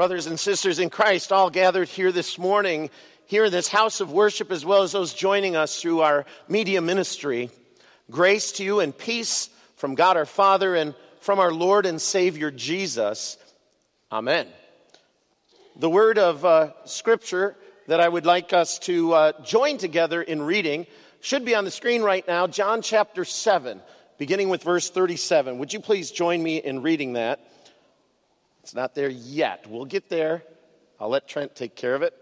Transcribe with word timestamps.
Brothers 0.00 0.26
and 0.26 0.40
sisters 0.40 0.78
in 0.78 0.88
Christ, 0.88 1.30
all 1.30 1.50
gathered 1.50 1.86
here 1.86 2.10
this 2.10 2.38
morning, 2.38 2.88
here 3.26 3.44
in 3.44 3.52
this 3.52 3.68
house 3.68 4.00
of 4.00 4.10
worship, 4.10 4.50
as 4.50 4.64
well 4.64 4.82
as 4.82 4.92
those 4.92 5.12
joining 5.12 5.56
us 5.56 5.78
through 5.78 6.00
our 6.00 6.24
media 6.48 6.80
ministry, 6.80 7.50
grace 8.10 8.52
to 8.52 8.64
you 8.64 8.80
and 8.80 8.96
peace 8.96 9.50
from 9.76 9.94
God 9.94 10.16
our 10.16 10.24
Father 10.24 10.74
and 10.74 10.94
from 11.20 11.38
our 11.38 11.52
Lord 11.52 11.84
and 11.84 12.00
Savior 12.00 12.50
Jesus. 12.50 13.36
Amen. 14.10 14.46
The 15.76 15.90
word 15.90 16.16
of 16.16 16.46
uh, 16.46 16.70
Scripture 16.86 17.54
that 17.86 18.00
I 18.00 18.08
would 18.08 18.24
like 18.24 18.54
us 18.54 18.78
to 18.78 19.12
uh, 19.12 19.42
join 19.42 19.76
together 19.76 20.22
in 20.22 20.40
reading 20.40 20.86
should 21.20 21.44
be 21.44 21.54
on 21.54 21.66
the 21.66 21.70
screen 21.70 22.00
right 22.00 22.26
now, 22.26 22.46
John 22.46 22.80
chapter 22.80 23.26
7, 23.26 23.82
beginning 24.16 24.48
with 24.48 24.62
verse 24.62 24.88
37. 24.88 25.58
Would 25.58 25.74
you 25.74 25.80
please 25.80 26.10
join 26.10 26.42
me 26.42 26.56
in 26.56 26.80
reading 26.80 27.12
that? 27.12 27.40
It's 28.62 28.74
not 28.74 28.94
there 28.94 29.08
yet. 29.08 29.66
We'll 29.68 29.84
get 29.84 30.08
there. 30.08 30.42
I'll 30.98 31.08
let 31.08 31.26
Trent 31.26 31.54
take 31.54 31.74
care 31.74 31.94
of 31.94 32.02
it. 32.02 32.14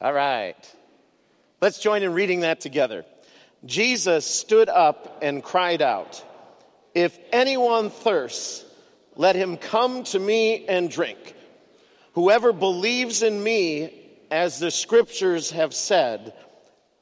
All 0.00 0.12
right. 0.12 0.56
Let's 1.60 1.78
join 1.78 2.02
in 2.02 2.12
reading 2.12 2.40
that 2.40 2.60
together. 2.60 3.04
Jesus 3.64 4.26
stood 4.26 4.68
up 4.68 5.18
and 5.22 5.42
cried 5.42 5.80
out, 5.80 6.22
If 6.94 7.18
anyone 7.32 7.90
thirsts, 7.90 8.64
let 9.16 9.36
him 9.36 9.56
come 9.56 10.04
to 10.04 10.18
me 10.18 10.66
and 10.66 10.90
drink. 10.90 11.34
Whoever 12.12 12.52
believes 12.52 13.22
in 13.22 13.42
me, 13.42 13.92
as 14.30 14.58
the 14.58 14.70
scriptures 14.70 15.50
have 15.52 15.72
said, 15.72 16.34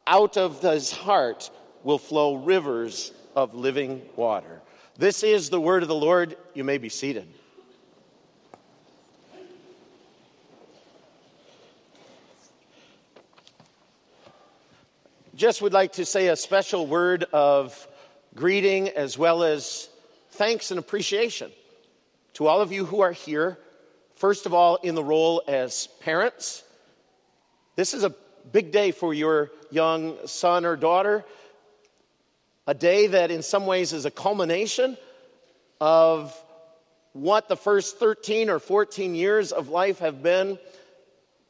out 0.07 0.37
of 0.37 0.61
his 0.61 0.93
heart 0.93 1.51
will 1.83 1.99
flow 1.99 2.37
rivers 2.37 3.13
of 3.35 3.55
living 3.55 4.03
water. 4.17 4.61
This 4.97 5.23
is 5.23 5.51
the 5.51 5.61
word 5.61 5.83
of 5.83 5.89
the 5.89 5.95
Lord. 5.95 6.37
You 6.55 6.65
may 6.65 6.79
be 6.79 6.89
seated. 6.89 7.27
Just 15.35 15.63
would 15.63 15.73
like 15.73 15.95
to 15.95 16.05
say 16.05 16.29
a 16.29 16.37
special 16.37 16.87
word 16.87 17.25
of 17.33 17.89
greeting 18.37 18.89
as 18.91 19.19
well 19.19 19.43
as 19.43 19.89
thanks 20.31 20.71
and 20.71 20.79
appreciation 20.79 21.51
to 22.35 22.47
all 22.47 22.61
of 22.61 22.71
you 22.71 22.85
who 22.85 23.01
are 23.01 23.13
here. 23.13 23.59
First 24.15 24.47
of 24.47 24.55
all, 24.55 24.77
in 24.77 24.95
the 24.95 25.03
role 25.03 25.43
as 25.49 25.89
parents. 26.01 26.63
This 27.75 27.95
is 27.95 28.05
a 28.05 28.15
big 28.53 28.71
day 28.71 28.93
for 28.93 29.13
your 29.13 29.51
young 29.73 30.17
son 30.27 30.65
or 30.65 30.77
daughter 30.77 31.25
a 32.67 32.75
day 32.75 33.09
that 33.09 33.31
in 33.31 33.43
some 33.43 33.67
ways 33.67 33.93
is 33.93 34.05
a 34.05 34.11
culmination 34.11 34.97
of 35.81 36.35
what 37.13 37.49
the 37.49 37.57
first 37.57 37.99
13 37.99 38.51
or 38.51 38.59
14 38.59 39.15
years 39.15 39.53
of 39.53 39.69
life 39.69 39.99
have 40.01 40.23
been. 40.23 40.59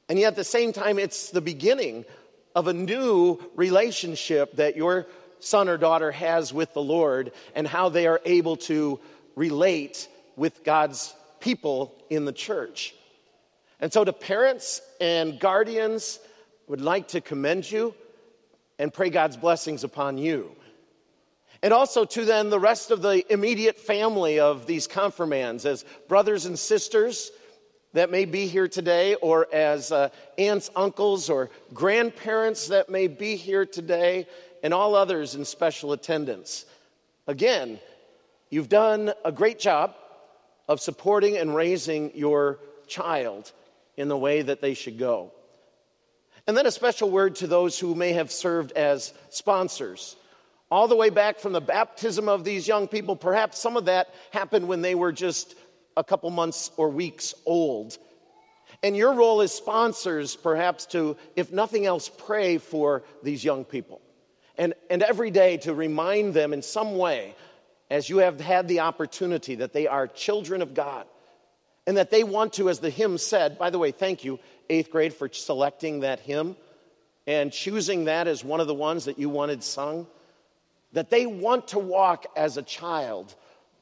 And 0.09 0.19
yet 0.19 0.29
at 0.29 0.37
the 0.37 0.45
same 0.45 0.73
time, 0.73 0.99
it's 0.99 1.31
the 1.31 1.41
beginning 1.41 2.05
of 2.55 2.69
a 2.69 2.73
new 2.73 3.39
relationship 3.55 4.57
that 4.57 4.77
your 4.77 5.07
son 5.41 5.69
or 5.69 5.77
daughter 5.77 6.11
has 6.11 6.53
with 6.53 6.73
the 6.75 6.83
Lord 6.83 7.33
and 7.55 7.67
how 7.67 7.89
they 7.89 8.07
are 8.07 8.21
able 8.25 8.57
to 8.57 9.01
relate 9.37 10.09
with 10.37 10.65
God's 10.65 11.15
people 11.41 11.95
in 12.11 12.25
the 12.25 12.33
church. 12.33 12.95
And 13.81 13.93
so, 13.93 14.05
to 14.05 14.13
parents 14.13 14.81
and 15.01 15.39
guardians, 15.39 16.19
would 16.67 16.81
like 16.81 17.09
to 17.09 17.21
commend 17.21 17.71
you 17.71 17.95
and 18.79 18.93
pray 18.93 19.11
God's 19.11 19.37
blessings 19.37 19.85
upon 19.85 20.19
you. 20.19 20.51
And 21.65 21.73
also 21.73 22.05
to 22.05 22.27
then 22.27 22.51
the 22.51 22.61
rest 22.61 22.91
of 22.91 23.01
the 23.01 23.25
immediate 23.33 23.79
family 23.79 24.39
of 24.39 24.67
these 24.67 24.87
confirmands 24.87 25.65
as 25.65 25.83
brothers 26.09 26.45
and 26.45 26.59
sisters 26.59 27.33
that 27.95 28.11
may 28.11 28.27
be 28.27 28.47
here 28.47 28.69
today, 28.69 29.15
or 29.15 29.49
as 29.51 29.91
uh, 29.91 30.11
aunts, 30.37 30.69
uncles, 30.77 31.31
or 31.31 31.49
grandparents 31.73 32.69
that 32.69 32.91
may 32.91 33.07
be 33.07 33.37
here 33.37 33.65
today, 33.65 34.27
and 34.63 34.75
all 34.75 34.95
others 34.95 35.37
in 35.37 35.47
special 35.47 35.93
attendance. 35.93 36.67
Again, 37.27 37.81
you've 38.51 38.69
done 38.69 39.15
a 39.25 39.33
great 39.33 39.59
job 39.59 39.95
of 40.69 40.83
supporting 40.83 41.39
and 41.39 41.55
raising 41.55 42.15
your 42.15 42.59
child 42.89 43.51
in 43.97 44.09
the 44.09 44.19
way 44.19 44.43
that 44.43 44.61
they 44.61 44.75
should 44.75 44.99
go. 44.99 45.33
And 46.47 46.55
then 46.55 46.67
a 46.67 46.71
special 46.71 47.11
word 47.11 47.37
to 47.37 47.47
those 47.47 47.79
who 47.79 47.95
may 47.95 48.13
have 48.13 48.31
served 48.31 48.73
as 48.73 49.15
sponsors 49.31 50.17
all 50.75 50.89
the 50.89 50.97
way 50.97 51.09
back 51.09 51.39
from 51.39 51.53
the 51.53 51.61
baptism 51.61 52.29
of 52.29 52.43
these 52.43 52.67
young 52.67 52.89
people. 52.89 53.15
Perhaps 53.15 53.61
some 53.61 53.77
of 53.77 53.85
that 53.85 54.13
happened 54.33 54.67
when 54.67 54.83
they 54.83 54.97
were 54.97 55.13
just 55.13 55.55
a 55.97 56.03
couple 56.03 56.29
months 56.31 56.73
or 56.77 56.89
weeks 56.89 57.33
old. 57.47 57.97
And 58.83 58.97
your 58.97 59.15
role 59.15 59.41
as 59.41 59.53
sponsors, 59.53 60.35
perhaps 60.35 60.87
to, 60.87 61.17
if 61.37 61.53
nothing 61.53 61.87
else, 61.87 62.09
pray 62.09 62.59
for 62.59 63.05
these 63.23 63.45
young 63.45 63.65
people. 63.65 64.01
And, 64.59 64.75
and 64.91 65.01
every 65.05 65.31
day 65.31 65.59
to 65.59 65.73
remind 65.73 66.35
them 66.35 66.53
in 66.53 66.61
some 66.61 66.99
way, 66.99 67.37
as 67.89 68.11
you 68.11 68.19
have 68.19 68.41
had 68.41 68.67
the 68.67 68.81
opportunity, 68.81 69.55
that 69.55 69.73
they 69.73 69.87
are 69.87 70.09
children 70.09 70.61
of 70.61 70.75
God. 70.75 71.07
And 71.87 71.99
that 71.99 72.11
they 72.11 72.25
want 72.25 72.55
to, 72.55 72.69
as 72.69 72.81
the 72.81 72.91
hymn 72.91 73.19
said, 73.19 73.59
by 73.59 73.71
the 73.71 73.79
way, 73.79 73.93
thank 73.93 74.25
you, 74.25 74.41
eighth 74.69 74.91
grade, 74.91 75.15
for 75.15 75.29
selecting 75.29 76.01
that 76.01 76.19
hymn 76.19 76.57
and 77.29 77.53
choosing 77.53 78.07
that 78.07 78.27
as 78.27 78.43
one 78.43 78.59
of 78.59 78.67
the 78.67 78.75
ones 78.75 79.05
that 79.05 79.21
you 79.21 79.29
wanted 79.29 79.63
sung 79.63 80.09
that 80.95 81.11
they 81.11 81.27
want 81.27 81.69
to 81.69 81.79
walk 81.79 82.27
as 82.37 82.57
a 82.57 82.63
child 82.63 83.35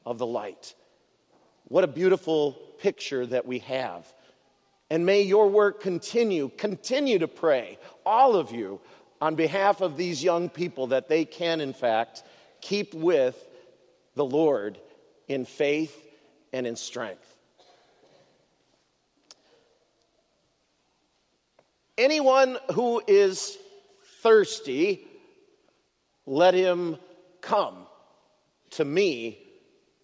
of 0.05 0.17
the 0.17 0.25
light. 0.25 0.73
What 1.69 1.83
a 1.83 1.87
beautiful 1.87 2.53
picture 2.79 3.25
that 3.27 3.45
we 3.45 3.59
have. 3.59 4.11
And 4.89 5.05
may 5.05 5.21
your 5.21 5.47
work 5.47 5.81
continue, 5.81 6.49
continue 6.57 7.19
to 7.19 7.27
pray, 7.27 7.77
all 8.05 8.35
of 8.35 8.51
you, 8.51 8.81
on 9.21 9.35
behalf 9.35 9.81
of 9.81 9.95
these 9.95 10.23
young 10.23 10.49
people, 10.49 10.87
that 10.87 11.07
they 11.07 11.23
can, 11.23 11.61
in 11.61 11.73
fact, 11.73 12.23
keep 12.61 12.93
with 12.93 13.41
the 14.15 14.25
Lord 14.25 14.77
in 15.27 15.45
faith 15.45 15.95
and 16.51 16.67
in 16.67 16.75
strength. 16.75 17.25
Anyone 21.97 22.57
who 22.73 23.01
is 23.07 23.57
thirsty 24.21 25.07
let 26.25 26.53
him 26.53 26.97
come 27.41 27.75
to 28.71 28.85
me 28.85 29.39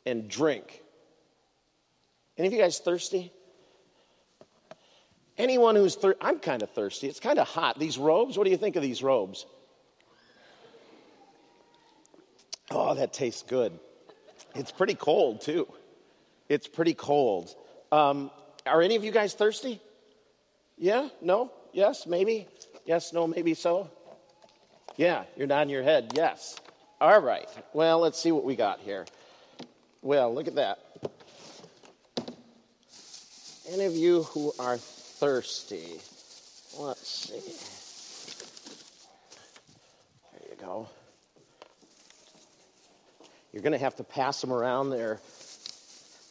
and 0.05 0.29
drink. 0.29 0.81
Any 2.37 2.47
of 2.47 2.53
you 2.53 2.59
guys 2.59 2.79
thirsty? 2.79 3.31
Anyone 5.37 5.75
who's 5.75 5.97
I'm 6.21 6.39
kind 6.39 6.63
of 6.63 6.69
thirsty. 6.71 7.07
It's 7.07 7.19
kind 7.19 7.39
of 7.39 7.47
hot. 7.47 7.79
These 7.79 7.97
robes, 7.97 8.37
what 8.37 8.43
do 8.43 8.51
you 8.51 8.57
think 8.57 8.75
of 8.75 8.81
these 8.81 9.01
robes? 9.01 9.45
Oh, 12.71 12.93
that 12.93 13.13
tastes 13.13 13.43
good. 13.43 13.79
It's 14.55 14.71
pretty 14.71 14.95
cold, 14.95 15.41
too. 15.41 15.67
It's 16.49 16.67
pretty 16.67 16.93
cold. 16.93 17.55
Um, 17.91 18.31
are 18.65 18.81
any 18.81 18.95
of 18.95 19.03
you 19.03 19.11
guys 19.11 19.33
thirsty? 19.33 19.81
Yeah? 20.77 21.09
No? 21.21 21.51
Yes? 21.73 22.05
Maybe? 22.05 22.47
Yes? 22.85 23.13
No? 23.13 23.27
Maybe 23.27 23.53
so? 23.53 23.89
Yeah, 24.99 25.23
you're 25.37 25.47
nodding 25.47 25.69
your 25.69 25.81
head. 25.81 26.11
Yes. 26.13 26.57
All 26.99 27.21
right. 27.21 27.47
Well, 27.71 27.99
let's 27.99 28.19
see 28.19 28.33
what 28.33 28.43
we 28.43 28.57
got 28.57 28.81
here. 28.81 29.05
Well, 30.01 30.35
look 30.35 30.49
at 30.49 30.55
that. 30.55 30.79
Any 33.71 33.85
of 33.85 33.93
you 33.93 34.23
who 34.23 34.51
are 34.59 34.75
thirsty, 34.75 36.01
let's 36.77 37.07
see. 37.07 37.39
There 40.33 40.49
you 40.49 40.57
go. 40.65 40.89
You're 43.53 43.63
going 43.63 43.71
to 43.71 43.79
have 43.79 43.95
to 43.95 44.03
pass 44.03 44.41
them 44.41 44.51
around 44.51 44.89
there. 44.89 45.21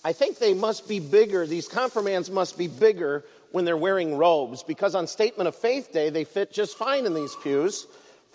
I 0.05 0.13
think 0.13 0.39
they 0.39 0.53
must 0.53 0.87
be 0.87 1.01
bigger, 1.01 1.47
these 1.47 1.69
confirmands 1.69 2.31
must 2.31 2.59
be 2.59 2.69
bigger 2.69 3.25
when 3.51 3.65
they're 3.65 3.79
wearing 3.79 4.19
robes 4.19 4.63
because 4.63 4.95
on 4.95 5.07
Statement 5.07 5.49
of 5.49 5.57
Faith 5.57 5.91
Day, 5.91 6.11
they 6.11 6.25
fit 6.25 6.53
just 6.53 6.77
fine 6.77 7.07
in 7.07 7.15
these 7.15 7.35
pews 7.43 7.87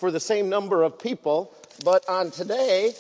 for 0.03 0.11
the 0.11 0.19
same 0.19 0.49
number 0.49 0.83
of 0.83 0.99
people, 0.99 1.55
but 1.85 2.03
on 2.09 2.29
today, 2.29 2.93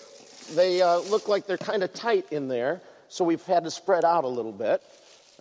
they 0.55 0.81
uh, 0.81 0.99
look 0.99 1.27
like 1.27 1.45
they're 1.45 1.57
kind 1.57 1.83
of 1.83 1.93
tight 1.93 2.25
in 2.31 2.47
there, 2.47 2.81
so 3.09 3.25
we've 3.25 3.43
had 3.43 3.65
to 3.65 3.69
spread 3.69 4.05
out 4.05 4.23
a 4.23 4.27
little 4.29 4.53
bit. 4.53 4.81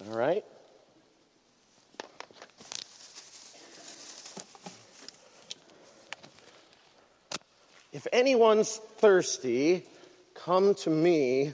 All 0.05 0.19
right? 0.19 0.45
If 7.93 8.09
anyone's 8.13 8.79
thirsty, 8.99 9.85
come 10.35 10.75
to 10.75 10.91
me 10.91 11.53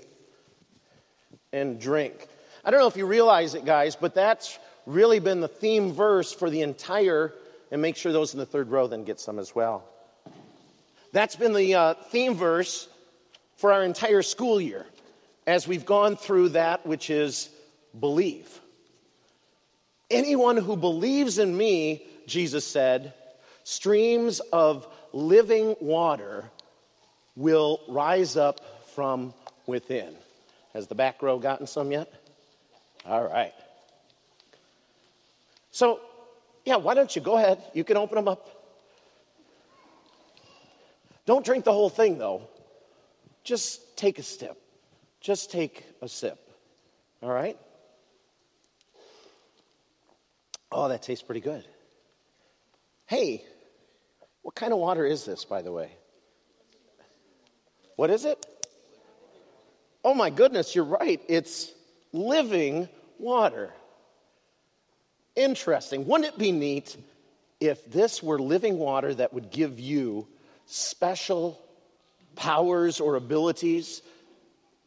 and 1.53 1.79
drink. 1.79 2.29
I 2.65 2.71
don't 2.71 2.81
know 2.81 2.87
if 2.87 2.97
you 2.97 3.05
realize 3.05 3.55
it, 3.55 3.67
guys, 3.67 3.95
but 3.95 4.15
that's 4.15 4.59
really 4.87 5.19
been 5.19 5.43
the 5.43 5.49
theme 5.49 5.93
verse 5.93 6.33
for 6.33 6.49
the 6.49 6.63
entire, 6.63 7.35
and 7.71 7.83
make 7.83 7.97
sure 7.97 8.11
those 8.11 8.33
in 8.33 8.41
the 8.41 8.47
third 8.47 8.71
row 8.71 8.87
then 8.87 9.05
get 9.05 9.21
some 9.21 9.39
as 9.39 9.55
well. 9.55 9.85
That's 11.13 11.37
been 11.37 11.55
the 11.55 11.75
uh, 11.75 11.95
theme 12.11 12.35
verse 12.35 12.89
for 13.57 13.73
our 13.73 13.83
entire 13.83 14.23
school 14.23 14.61
year. 14.61 14.87
as 15.49 15.67
we've 15.67 15.87
gone 15.87 16.15
through 16.15 16.51
that 16.51 16.87
which 16.87 17.09
is 17.09 17.49
believe. 17.99 18.61
Anyone 20.11 20.59
who 20.59 20.77
believes 20.77 21.39
in 21.39 21.57
me, 21.57 22.07
Jesus 22.27 22.67
said, 22.67 23.15
streams 23.65 24.41
of 24.53 24.87
living 25.15 25.75
water 25.81 26.45
will 27.35 27.81
rise 27.89 28.37
up 28.37 28.61
from 28.95 29.33
within. 29.67 30.15
Has 30.75 30.87
the 30.87 30.95
back 30.95 31.23
row 31.23 31.39
gotten 31.39 31.67
some 31.67 31.93
yet? 31.93 32.13
All 33.07 33.27
right. 33.27 33.55
So, 35.71 36.01
yeah, 36.67 36.77
why 36.77 36.93
don't 36.93 37.15
you 37.17 37.23
go 37.23 37.39
ahead? 37.39 37.63
You 37.73 37.85
can 37.85 37.97
open 37.97 38.17
them 38.17 38.29
up. 38.29 38.58
Don't 41.29 41.45
drink 41.45 41.67
the 41.67 41.75
whole 41.75 41.91
thing, 41.91 42.17
though. 42.17 42.49
Just 43.45 43.99
take 43.99 44.19
a 44.19 44.23
sip. 44.23 44.57
Just 45.21 45.51
take 45.51 45.85
a 46.01 46.09
sip. 46.09 46.39
All 47.23 47.29
right? 47.29 47.59
Oh, 50.73 50.89
that 50.89 51.03
tastes 51.03 51.23
pretty 51.23 51.43
good. 51.43 51.67
Hey, 53.05 53.45
what 54.41 54.55
kind 54.55 54.73
of 54.73 54.79
water 54.79 55.05
is 55.05 55.27
this, 55.27 55.45
by 55.45 55.61
the 55.61 55.71
way? 55.71 55.91
What 57.97 58.09
is 58.09 58.25
it? 58.25 58.47
Oh 60.03 60.15
my 60.15 60.31
goodness, 60.31 60.75
you're 60.75 60.87
right. 60.87 61.21
It's 61.29 61.71
living 62.11 62.89
water. 63.19 63.75
Interesting. 65.37 66.07
Wouldn't 66.07 66.33
it 66.33 66.39
be 66.39 66.53
neat 66.53 66.97
if 67.61 67.85
this 67.93 68.23
were 68.23 68.39
living 68.39 68.79
water 68.79 69.13
that 69.13 69.35
would 69.35 69.51
give 69.51 69.79
you 69.79 70.27
special 70.69 71.61
powers 72.37 73.01
or 73.01 73.17
abilities? 73.17 74.03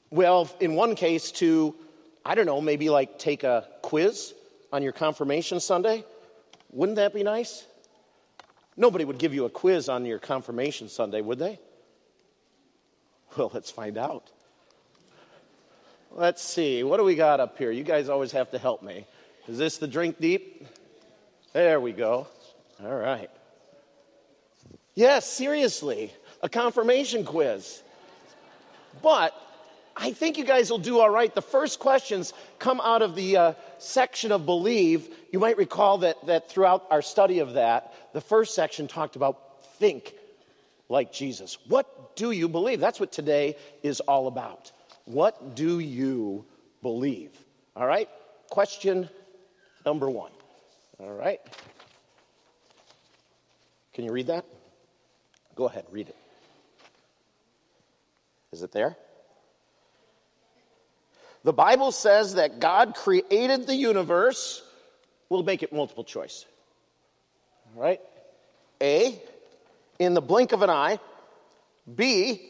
Well, 0.10 0.50
in 0.60 0.76
one 0.76 0.96
case, 0.96 1.32
to, 1.34 1.76
I 2.24 2.36
don't 2.36 2.46
know, 2.46 2.62
maybe 2.62 2.90
like 2.90 3.20
take 3.20 3.44
a 3.44 3.68
quiz 3.82 4.34
on 4.72 4.84
your 4.84 4.94
confirmation 4.94 5.60
Sunday. 5.60 6.06
Wouldn't 6.72 6.96
that 6.96 7.14
be 7.14 7.24
nice? 7.24 7.66
Nobody 8.78 9.04
would 9.04 9.18
give 9.18 9.34
you 9.34 9.46
a 9.46 9.50
quiz 9.50 9.90
on 9.90 10.06
your 10.06 10.20
confirmation 10.20 10.88
Sunday, 10.88 11.22
would 11.22 11.40
they? 11.40 11.60
Well, 13.36 13.52
let's 13.54 13.72
find 13.72 13.98
out. 13.98 14.30
Let's 16.12 16.42
see. 16.42 16.84
What 16.84 16.98
do 16.98 17.04
we 17.04 17.16
got 17.16 17.40
up 17.40 17.58
here? 17.58 17.72
You 17.72 17.84
guys 17.84 18.10
always 18.10 18.34
have 18.34 18.52
to 18.52 18.58
help 18.58 18.84
me. 18.84 19.06
Is 19.48 19.58
this 19.58 19.78
the 19.78 19.88
drink 19.88 20.20
deep? 20.20 20.68
There 21.54 21.80
we 21.80 21.94
go. 21.94 22.28
All 22.84 22.96
right. 22.96 23.30
Yes, 24.96 25.26
seriously, 25.26 26.12
a 26.42 26.50
confirmation 26.50 27.24
quiz. 27.24 27.82
But 29.02 29.34
I 29.96 30.12
think 30.12 30.38
you 30.38 30.44
guys 30.44 30.70
will 30.70 30.80
do 30.80 31.00
all 31.00 31.10
right. 31.10 31.34
The 31.34 31.42
first 31.42 31.80
questions 31.80 32.34
come 32.60 32.82
out 32.82 33.02
of 33.02 33.16
the 33.16 33.38
uh, 33.38 33.54
section 33.78 34.32
of 34.32 34.46
believe. 34.46 35.10
You 35.32 35.40
might 35.40 35.58
recall 35.58 36.00
that, 36.00 36.26
that 36.26 36.50
throughout 36.50 36.86
our 36.90 37.02
study 37.02 37.40
of 37.40 37.54
that, 37.54 37.94
the 38.14 38.22
first 38.22 38.54
section 38.54 38.88
talked 38.88 39.16
about 39.16 39.64
think 39.78 40.14
like 40.90 41.14
Jesus. 41.14 41.58
What 41.68 42.16
do 42.16 42.32
you 42.32 42.50
believe? 42.50 42.80
That's 42.80 43.00
what 43.00 43.12
today 43.12 43.56
is 43.84 44.02
all 44.02 44.28
about. 44.28 44.72
What 45.06 45.56
do 45.56 45.80
you 45.80 46.46
believe? 46.82 47.32
All 47.76 47.86
right? 47.86 48.10
Question 48.50 49.10
number 49.86 50.10
one. 50.10 50.32
All 51.00 51.14
right? 51.14 51.40
Can 53.94 54.06
you 54.06 54.12
read 54.12 54.28
that? 54.28 54.46
Go 55.62 55.68
ahead, 55.68 55.86
read 55.92 56.10
it. 56.10 56.16
Is 58.52 58.64
it 58.64 58.72
there? 58.72 58.98
The 61.44 61.54
Bible 61.54 61.92
says 61.92 62.34
that 62.34 62.60
God 62.60 62.96
created 62.96 63.68
the 63.68 63.76
universe. 63.76 64.64
We'll 65.30 65.44
make 65.44 65.62
it 65.62 65.72
multiple 65.72 66.04
choice. 66.04 66.48
All 67.76 67.84
right? 67.84 68.02
A, 68.82 69.22
in 70.00 70.16
the 70.16 70.22
blink 70.22 70.52
of 70.52 70.64
an 70.64 70.72
eye. 70.72 70.98
B, 71.94 72.50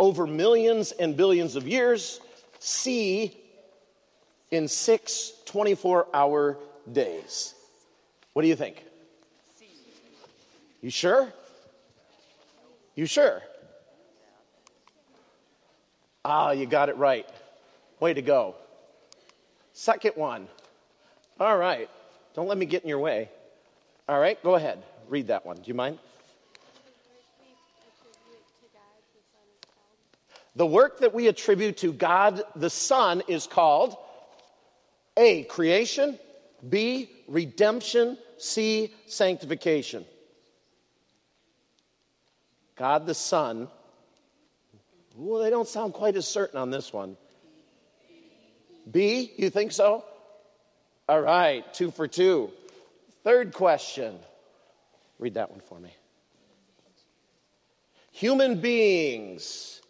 over 0.00 0.26
millions 0.26 0.90
and 0.90 1.16
billions 1.16 1.54
of 1.54 1.68
years. 1.68 2.20
C, 2.58 3.40
in 4.50 4.66
six 4.66 5.34
24 5.44 6.08
hour 6.12 6.58
days. 6.90 7.54
What 8.32 8.42
do 8.42 8.48
you 8.48 8.56
think? 8.56 8.84
You 10.80 10.90
sure? 10.90 11.32
You 12.94 13.06
sure? 13.06 13.42
Ah, 16.24 16.52
you 16.52 16.66
got 16.66 16.88
it 16.88 16.96
right. 16.96 17.28
Way 18.00 18.14
to 18.14 18.22
go. 18.22 18.54
Second 19.72 20.12
one. 20.16 20.46
All 21.40 21.56
right. 21.56 21.88
Don't 22.34 22.48
let 22.48 22.58
me 22.58 22.66
get 22.66 22.82
in 22.82 22.88
your 22.88 22.98
way. 22.98 23.28
All 24.08 24.18
right, 24.18 24.42
go 24.42 24.54
ahead. 24.54 24.82
Read 25.08 25.28
that 25.28 25.44
one. 25.46 25.56
Do 25.56 25.62
you 25.66 25.74
mind? 25.74 25.98
The 30.54 30.66
work 30.66 31.00
that 31.00 31.14
we 31.14 31.28
attribute 31.28 31.78
to 31.78 31.92
God 31.92 32.42
the 32.54 32.68
Son 32.68 33.22
is 33.26 33.46
called 33.46 33.96
A, 35.16 35.44
creation, 35.44 36.18
B, 36.68 37.10
redemption, 37.26 38.18
C, 38.36 38.92
sanctification. 39.06 40.04
God 42.82 43.06
the 43.06 43.14
Son. 43.14 43.68
Well, 45.14 45.40
they 45.40 45.50
don't 45.50 45.68
sound 45.68 45.92
quite 45.92 46.16
as 46.16 46.26
certain 46.26 46.58
on 46.58 46.70
this 46.70 46.92
one. 46.92 47.16
B, 48.90 49.30
you 49.36 49.50
think 49.50 49.70
so? 49.70 50.04
All 51.08 51.20
right, 51.20 51.62
two 51.72 51.92
for 51.92 52.08
two. 52.08 52.50
Third 53.22 53.52
question. 53.52 54.18
Read 55.20 55.34
that 55.34 55.52
one 55.52 55.60
for 55.60 55.78
me. 55.78 55.94
Human 58.10 58.60
beings. 58.60 59.80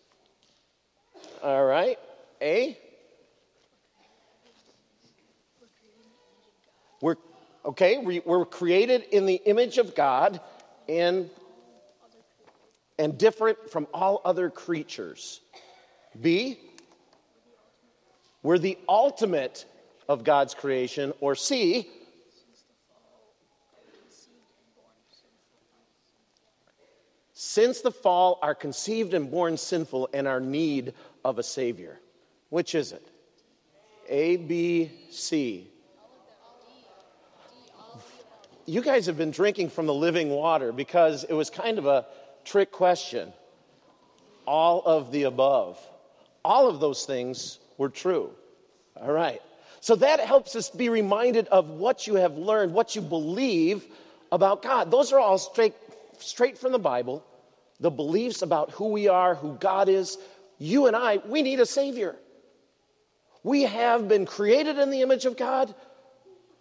All 1.42 1.64
right, 1.64 1.98
A. 2.42 2.76
We're 7.00 7.16
okay, 7.64 8.20
we're 8.26 8.44
created 8.44 9.04
in 9.12 9.24
the 9.24 9.40
image 9.46 9.78
of 9.78 9.94
God 9.94 10.42
and 10.90 11.30
and 12.98 13.16
different 13.18 13.70
from 13.70 13.86
all 13.92 14.20
other 14.24 14.50
creatures. 14.50 15.40
B, 16.20 16.58
we're 18.42 18.58
the 18.58 18.78
ultimate 18.88 19.64
of 20.08 20.24
God's 20.24 20.54
creation. 20.54 21.12
Or 21.20 21.34
C, 21.34 21.88
since 27.32 27.80
the 27.80 27.90
fall 27.90 28.38
are 28.42 28.54
conceived 28.54 29.14
and 29.14 29.30
born 29.30 29.56
sinful 29.56 30.08
and 30.12 30.26
are 30.26 30.40
need 30.40 30.94
of 31.24 31.38
a 31.38 31.42
Savior. 31.42 32.00
Which 32.50 32.74
is 32.74 32.92
it? 32.92 33.06
A, 34.08 34.36
B, 34.36 34.90
C. 35.10 35.68
You 38.66 38.80
guys 38.80 39.06
have 39.06 39.16
been 39.16 39.30
drinking 39.30 39.70
from 39.70 39.86
the 39.86 39.94
living 39.94 40.30
water 40.30 40.70
because 40.70 41.24
it 41.24 41.32
was 41.32 41.50
kind 41.50 41.78
of 41.78 41.86
a 41.86 42.06
trick 42.44 42.72
question. 42.72 43.32
All 44.46 44.82
of 44.84 45.12
the 45.12 45.24
above. 45.24 45.78
All 46.44 46.68
of 46.68 46.80
those 46.80 47.04
things 47.04 47.58
were 47.78 47.88
true. 47.88 48.30
All 48.96 49.12
right. 49.12 49.40
So 49.80 49.96
that 49.96 50.20
helps 50.20 50.54
us 50.54 50.70
be 50.70 50.88
reminded 50.88 51.48
of 51.48 51.70
what 51.70 52.06
you 52.06 52.14
have 52.16 52.36
learned, 52.38 52.72
what 52.72 52.94
you 52.94 53.02
believe 53.02 53.84
about 54.30 54.62
God. 54.62 54.90
Those 54.90 55.12
are 55.12 55.18
all 55.18 55.38
straight, 55.38 55.74
straight 56.18 56.56
from 56.56 56.72
the 56.72 56.78
Bible. 56.78 57.24
The 57.80 57.90
beliefs 57.90 58.42
about 58.42 58.70
who 58.70 58.88
we 58.88 59.08
are, 59.08 59.34
who 59.34 59.54
God 59.54 59.88
is. 59.88 60.18
You 60.58 60.86
and 60.86 60.94
I, 60.94 61.16
we 61.26 61.42
need 61.42 61.58
a 61.58 61.66
Savior. 61.66 62.14
We 63.42 63.62
have 63.62 64.06
been 64.06 64.24
created 64.24 64.78
in 64.78 64.90
the 64.90 65.02
image 65.02 65.24
of 65.24 65.36
God, 65.36 65.74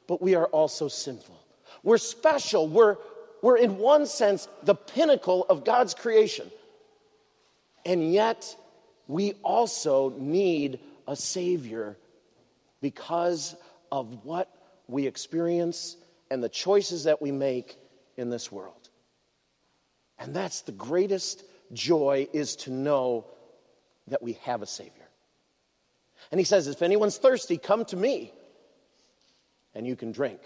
but 0.07 0.19
we 0.19 0.33
are 0.33 0.47
also 0.47 0.87
sinful. 0.87 1.39
We're 1.83 1.99
special. 1.99 2.67
We're, 2.67 2.97
we're, 3.41 3.57
in 3.57 3.77
one 3.77 4.05
sense, 4.05 4.47
the 4.63 4.75
pinnacle 4.75 5.45
of 5.49 5.63
God's 5.63 5.93
creation. 5.93 6.49
And 7.85 8.13
yet, 8.13 8.55
we 9.07 9.33
also 9.43 10.13
need 10.17 10.79
a 11.07 11.15
Savior 11.15 11.97
because 12.81 13.55
of 13.91 14.23
what 14.23 14.49
we 14.87 15.07
experience 15.07 15.97
and 16.29 16.43
the 16.43 16.49
choices 16.49 17.05
that 17.05 17.21
we 17.21 17.31
make 17.31 17.77
in 18.17 18.29
this 18.29 18.51
world. 18.51 18.89
And 20.19 20.33
that's 20.33 20.61
the 20.61 20.71
greatest 20.71 21.43
joy 21.73 22.27
is 22.31 22.55
to 22.57 22.71
know 22.71 23.25
that 24.07 24.21
we 24.21 24.33
have 24.43 24.61
a 24.61 24.67
Savior. 24.67 24.93
And 26.31 26.39
he 26.39 26.43
says, 26.45 26.67
If 26.67 26.81
anyone's 26.81 27.17
thirsty, 27.17 27.57
come 27.57 27.85
to 27.85 27.97
me 27.97 28.31
and 29.73 29.87
you 29.87 29.95
can 29.95 30.11
drink. 30.11 30.39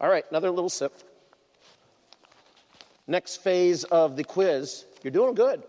All 0.00 0.08
right, 0.08 0.24
another 0.30 0.50
little 0.50 0.70
sip. 0.70 0.92
Next 3.10 3.38
phase 3.38 3.84
of 3.84 4.16
the 4.16 4.22
quiz. 4.22 4.84
You're 5.02 5.10
doing 5.10 5.34
good. 5.34 5.62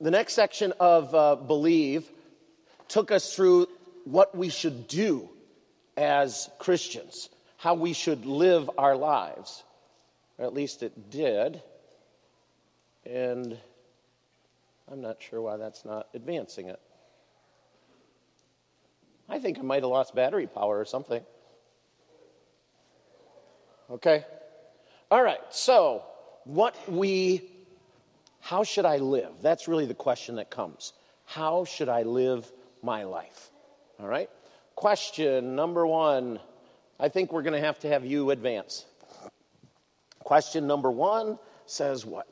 The 0.00 0.10
next 0.10 0.32
section 0.32 0.72
of 0.80 1.14
uh, 1.14 1.36
Believe 1.36 2.10
took 2.88 3.10
us 3.10 3.34
through 3.34 3.66
what 4.04 4.34
we 4.34 4.48
should 4.48 4.88
do 4.88 5.28
as 5.98 6.48
Christians, 6.58 7.28
how 7.58 7.74
we 7.74 7.92
should 7.92 8.24
live 8.24 8.70
our 8.78 8.96
lives. 8.96 9.62
Or 10.38 10.46
at 10.46 10.54
least 10.54 10.82
it 10.82 11.10
did. 11.10 11.62
And 13.04 13.58
I'm 14.90 15.02
not 15.02 15.20
sure 15.20 15.42
why 15.42 15.58
that's 15.58 15.84
not 15.84 16.08
advancing 16.14 16.68
it. 16.68 16.80
I 19.28 19.38
think 19.38 19.58
I 19.58 19.62
might 19.62 19.82
have 19.82 19.90
lost 19.90 20.14
battery 20.14 20.46
power 20.46 20.78
or 20.78 20.84
something. 20.84 21.22
Okay? 23.90 24.24
All 25.10 25.22
right, 25.22 25.40
so 25.50 26.02
what 26.44 26.76
we, 26.90 27.48
how 28.40 28.64
should 28.64 28.84
I 28.84 28.96
live? 28.96 29.30
That's 29.42 29.68
really 29.68 29.86
the 29.86 29.94
question 29.94 30.36
that 30.36 30.50
comes. 30.50 30.92
How 31.24 31.64
should 31.64 31.88
I 31.88 32.02
live 32.02 32.50
my 32.82 33.04
life? 33.04 33.50
All 34.00 34.08
right? 34.08 34.30
Question 34.74 35.56
number 35.56 35.86
one. 35.86 36.38
I 36.98 37.08
think 37.08 37.32
we're 37.32 37.42
going 37.42 37.60
to 37.60 37.66
have 37.66 37.78
to 37.80 37.88
have 37.88 38.04
you 38.04 38.30
advance. 38.30 38.84
Question 40.20 40.66
number 40.66 40.90
one 40.90 41.38
says 41.66 42.04
what? 42.04 42.26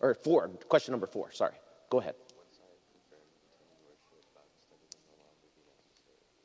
Or 0.00 0.14
four. 0.14 0.48
Question 0.68 0.92
number 0.92 1.06
four, 1.06 1.32
sorry. 1.32 1.54
Go 1.90 2.00
ahead. 2.00 2.14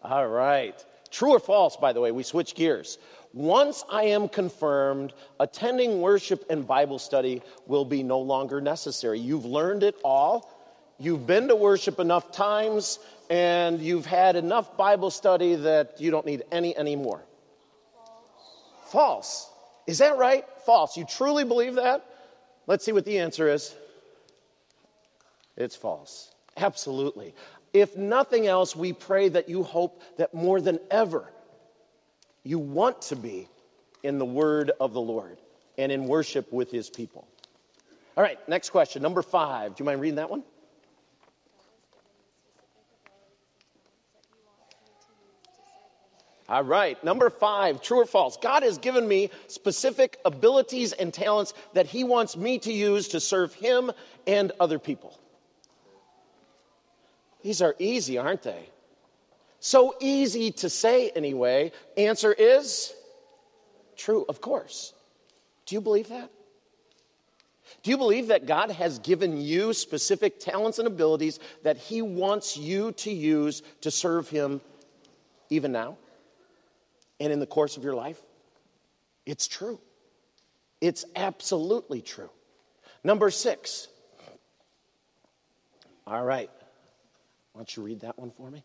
All 0.03 0.27
right. 0.27 0.83
True 1.11 1.31
or 1.31 1.39
false, 1.39 1.77
by 1.77 1.93
the 1.93 2.01
way, 2.01 2.11
we 2.11 2.23
switch 2.23 2.55
gears. 2.55 2.97
Once 3.33 3.83
I 3.89 4.03
am 4.05 4.27
confirmed, 4.27 5.13
attending 5.39 6.01
worship 6.01 6.45
and 6.49 6.67
Bible 6.67 6.99
study 6.99 7.41
will 7.67 7.85
be 7.85 8.03
no 8.03 8.19
longer 8.19 8.59
necessary. 8.61 9.19
You've 9.19 9.45
learned 9.45 9.83
it 9.83 9.95
all. 10.03 10.49
You've 10.99 11.25
been 11.25 11.47
to 11.47 11.55
worship 11.55 11.99
enough 11.99 12.31
times, 12.31 12.99
and 13.29 13.79
you've 13.79 14.05
had 14.05 14.35
enough 14.35 14.77
Bible 14.77 15.09
study 15.09 15.55
that 15.55 15.99
you 15.99 16.11
don't 16.11 16.25
need 16.25 16.43
any 16.51 16.77
anymore. 16.77 17.23
False. 18.85 18.91
false. 18.91 19.49
Is 19.87 19.97
that 19.99 20.17
right? 20.17 20.45
False. 20.65 20.97
You 20.97 21.05
truly 21.05 21.43
believe 21.43 21.75
that? 21.75 22.05
Let's 22.67 22.85
see 22.85 22.91
what 22.91 23.05
the 23.05 23.19
answer 23.19 23.49
is. 23.49 23.75
It's 25.57 25.75
false. 25.75 26.33
Absolutely. 26.57 27.33
If 27.73 27.97
nothing 27.97 28.45
else, 28.45 28.75
we 28.75 28.93
pray 28.93 29.29
that 29.29 29.49
you 29.49 29.63
hope 29.63 30.01
that 30.17 30.33
more 30.33 30.61
than 30.61 30.79
ever, 30.91 31.27
you 32.43 32.59
want 32.59 33.01
to 33.03 33.15
be 33.15 33.47
in 34.03 34.19
the 34.19 34.25
word 34.25 34.71
of 34.79 34.93
the 34.93 35.01
Lord 35.01 35.37
and 35.77 35.91
in 35.91 36.07
worship 36.07 36.53
with 36.53 36.69
his 36.69 36.89
people. 36.89 37.27
All 38.15 38.23
right, 38.23 38.37
next 38.47 38.69
question, 38.69 39.01
number 39.01 39.23
five. 39.23 39.75
Do 39.75 39.81
you 39.81 39.85
mind 39.85 40.01
reading 40.01 40.17
that 40.17 40.29
one? 40.29 40.43
All 46.49 46.63
right, 46.63 47.01
number 47.03 47.31
five, 47.31 47.81
true 47.81 48.01
or 48.01 48.05
false? 48.05 48.37
God 48.37 48.61
has 48.61 48.77
given 48.77 49.07
me 49.07 49.31
specific 49.47 50.19
abilities 50.25 50.91
and 50.91 51.11
talents 51.11 51.53
that 51.73 51.87
He 51.87 52.03
wants 52.03 52.37
me 52.37 52.59
to 52.59 52.71
use 52.71 53.07
to 53.09 53.19
serve 53.19 53.53
Him 53.55 53.91
and 54.27 54.51
other 54.59 54.77
people. 54.77 55.17
These 57.43 57.61
are 57.61 57.75
easy, 57.77 58.17
aren't 58.17 58.41
they? 58.41 58.69
So 59.59 59.95
easy 59.99 60.51
to 60.51 60.69
say, 60.69 61.09
anyway. 61.09 61.71
Answer 61.97 62.33
is 62.33 62.93
true, 63.95 64.25
of 64.27 64.41
course. 64.41 64.93
Do 65.65 65.75
you 65.75 65.81
believe 65.81 66.09
that? 66.09 66.29
Do 67.81 67.91
you 67.91 67.97
believe 67.97 68.27
that 68.27 68.45
God 68.45 68.71
has 68.71 68.99
given 68.99 69.41
you 69.41 69.73
specific 69.73 70.39
talents 70.39 70.79
and 70.79 70.87
abilities 70.87 71.39
that 71.63 71.77
He 71.77 72.01
wants 72.01 72.55
you 72.57 72.93
to 72.93 73.11
use 73.11 73.61
to 73.81 73.91
serve 73.91 74.29
Him 74.29 74.61
even 75.49 75.71
now 75.71 75.97
and 77.19 77.31
in 77.31 77.39
the 77.39 77.45
course 77.45 77.75
of 77.77 77.83
your 77.83 77.95
life? 77.95 78.21
It's 79.25 79.47
true. 79.47 79.79
It's 80.81 81.05
absolutely 81.15 82.01
true. 82.01 82.29
Number 83.03 83.29
six. 83.29 83.87
All 86.05 86.23
right. 86.23 86.49
Why 87.53 87.59
don't 87.59 87.77
you 87.77 87.83
read 87.83 88.01
that 88.01 88.17
one 88.17 88.31
for 88.31 88.49
me? 88.49 88.63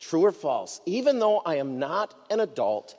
True 0.00 0.24
or 0.24 0.32
false? 0.32 0.80
Even 0.84 1.18
though 1.20 1.38
I 1.38 1.56
am 1.56 1.78
not 1.78 2.14
an 2.28 2.40
adult, 2.40 2.96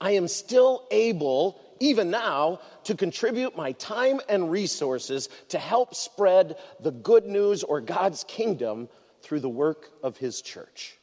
I 0.00 0.12
am 0.12 0.28
still 0.28 0.86
able, 0.90 1.60
even 1.80 2.10
now, 2.10 2.60
to 2.84 2.94
contribute 2.94 3.56
my 3.56 3.72
time 3.72 4.20
and 4.28 4.50
resources 4.50 5.28
to 5.48 5.58
help 5.58 5.94
spread 5.94 6.56
the 6.80 6.90
good 6.90 7.26
news 7.26 7.62
or 7.62 7.80
God's 7.80 8.24
kingdom 8.24 8.88
through 9.22 9.40
the 9.40 9.48
work 9.48 9.90
of 10.02 10.16
His 10.16 10.42
church. 10.42 10.98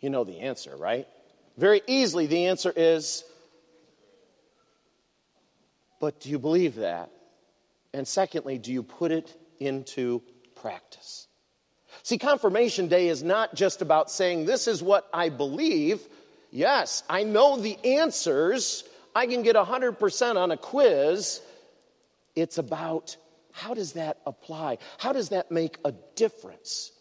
You 0.00 0.10
know 0.10 0.24
the 0.24 0.40
answer, 0.40 0.76
right? 0.76 1.06
Very 1.56 1.80
easily, 1.86 2.26
the 2.26 2.46
answer 2.46 2.72
is 2.74 3.24
but 6.00 6.20
do 6.20 6.30
you 6.30 6.38
believe 6.38 6.76
that? 6.76 7.10
And 7.92 8.08
secondly, 8.08 8.58
do 8.58 8.72
you 8.72 8.82
put 8.82 9.12
it 9.12 9.36
into 9.60 10.22
practice? 10.56 11.28
See, 12.02 12.18
Confirmation 12.18 12.88
Day 12.88 13.08
is 13.08 13.22
not 13.22 13.54
just 13.54 13.82
about 13.82 14.10
saying, 14.10 14.46
This 14.46 14.66
is 14.66 14.82
what 14.82 15.08
I 15.12 15.28
believe. 15.28 16.00
Yes, 16.50 17.04
I 17.08 17.22
know 17.22 17.58
the 17.58 17.78
answers. 17.84 18.84
I 19.14 19.26
can 19.26 19.42
get 19.42 19.56
100% 19.56 20.36
on 20.36 20.50
a 20.50 20.56
quiz. 20.56 21.40
It's 22.34 22.58
about 22.58 23.16
how 23.52 23.74
does 23.74 23.92
that 23.92 24.18
apply? 24.26 24.78
How 24.98 25.12
does 25.12 25.30
that 25.30 25.50
make 25.50 25.78
a 25.84 25.92
difference 26.14 26.92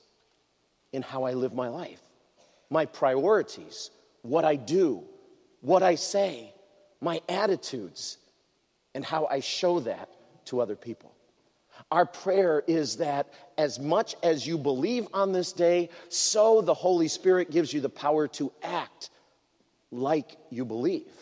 in 0.92 1.02
how 1.02 1.24
I 1.24 1.34
live 1.34 1.54
my 1.54 1.70
life? 1.70 2.02
My 2.70 2.86
priorities, 2.86 3.92
what 4.22 4.44
I 4.44 4.56
do, 4.56 5.04
what 5.62 5.84
I 5.84 5.96
say, 5.96 6.54
my 7.02 7.22
attitudes, 7.30 8.18
and 9.00 9.06
how 9.06 9.28
I 9.28 9.40
show 9.40 9.80
that 9.80 10.10
to 10.48 10.60
other 10.60 10.76
people. 10.76 11.16
Our 11.90 12.06
prayer 12.06 12.66
is 12.68 12.98
that 12.98 13.32
as 13.58 13.80
much 13.80 14.14
as 14.24 14.46
you 14.46 14.58
believe 14.58 15.08
on 15.14 15.32
this 15.32 15.54
day, 15.54 15.90
so 16.10 16.60
the 16.60 16.74
Holy 16.74 17.08
Spirit 17.08 17.50
gives 17.50 17.72
you 17.72 17.80
the 17.80 17.88
power 17.88 18.28
to 18.28 18.52
act 18.62 19.10
like 19.90 20.36
you 20.50 20.66
believe. 20.66 21.14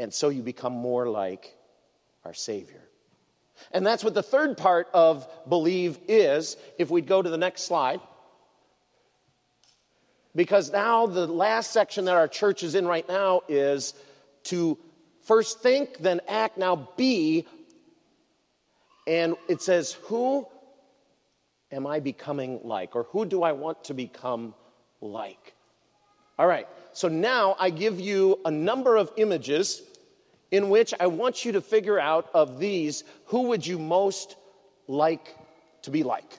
And 0.00 0.12
so 0.12 0.28
you 0.28 0.42
become 0.42 0.72
more 0.72 1.08
like 1.08 1.54
our 2.24 2.34
Savior. 2.34 2.82
And 3.70 3.86
that's 3.86 4.02
what 4.02 4.14
the 4.14 4.22
third 4.24 4.56
part 4.56 4.88
of 4.92 5.28
believe 5.48 6.00
is. 6.08 6.56
If 6.80 6.90
we'd 6.90 7.06
go 7.06 7.22
to 7.22 7.30
the 7.30 7.38
next 7.38 7.62
slide. 7.62 8.00
Because 10.34 10.72
now 10.72 11.06
the 11.06 11.28
last 11.28 11.70
section 11.70 12.06
that 12.06 12.16
our 12.16 12.26
church 12.26 12.64
is 12.64 12.74
in 12.74 12.88
right 12.88 13.08
now 13.08 13.42
is 13.46 13.94
to 14.46 14.76
First 15.22 15.60
think, 15.60 15.98
then 15.98 16.20
act, 16.28 16.58
now 16.58 16.88
be. 16.96 17.46
And 19.06 19.36
it 19.48 19.62
says, 19.62 19.92
Who 20.04 20.46
am 21.70 21.86
I 21.86 22.00
becoming 22.00 22.60
like? 22.64 22.94
Or 22.94 23.04
who 23.04 23.24
do 23.24 23.42
I 23.42 23.52
want 23.52 23.84
to 23.84 23.94
become 23.94 24.54
like? 25.00 25.54
All 26.38 26.46
right, 26.46 26.66
so 26.92 27.08
now 27.08 27.56
I 27.58 27.70
give 27.70 28.00
you 28.00 28.40
a 28.44 28.50
number 28.50 28.96
of 28.96 29.12
images 29.16 29.82
in 30.50 30.68
which 30.68 30.92
I 31.00 31.06
want 31.06 31.44
you 31.44 31.52
to 31.52 31.60
figure 31.60 31.98
out 31.98 32.28
of 32.34 32.58
these, 32.58 33.04
who 33.26 33.42
would 33.48 33.66
you 33.66 33.78
most 33.78 34.36
like 34.86 35.34
to 35.82 35.90
be 35.90 36.02
like? 36.02 36.38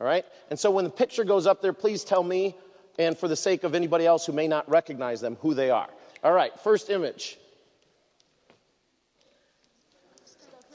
All 0.00 0.06
right? 0.06 0.24
And 0.50 0.58
so 0.58 0.70
when 0.70 0.84
the 0.84 0.90
picture 0.90 1.24
goes 1.24 1.46
up 1.46 1.62
there, 1.62 1.72
please 1.72 2.04
tell 2.04 2.22
me, 2.22 2.54
and 2.98 3.16
for 3.16 3.26
the 3.26 3.36
sake 3.36 3.64
of 3.64 3.74
anybody 3.74 4.06
else 4.06 4.26
who 4.26 4.32
may 4.32 4.46
not 4.46 4.68
recognize 4.68 5.20
them, 5.20 5.36
who 5.40 5.54
they 5.54 5.70
are. 5.70 5.88
All 6.22 6.32
right, 6.32 6.52
first 6.60 6.90
image. 6.90 7.38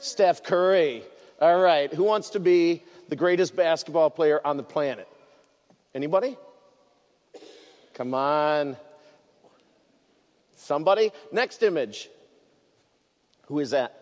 Steph 0.04 0.42
Curry. 0.42 1.02
All 1.40 1.58
right, 1.58 1.92
who 1.92 2.04
wants 2.04 2.30
to 2.30 2.40
be 2.40 2.82
the 3.08 3.16
greatest 3.16 3.56
basketball 3.56 4.10
player 4.10 4.40
on 4.44 4.56
the 4.56 4.62
planet? 4.62 5.08
Anybody? 5.94 6.36
Come 7.94 8.14
on. 8.14 8.76
Somebody? 10.56 11.10
Next 11.32 11.62
image. 11.62 12.08
Who 13.46 13.60
is 13.60 13.70
that? 13.70 14.00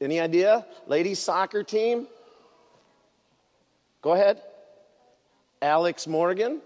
Any 0.00 0.20
idea? 0.20 0.66
Ladies 0.86 1.18
soccer 1.18 1.62
team? 1.62 2.06
Go 4.02 4.12
ahead. 4.12 4.40
Alex 5.62 6.06
Morgan. 6.06 6.60